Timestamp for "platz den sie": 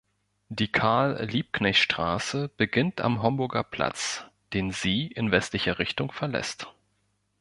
3.63-5.05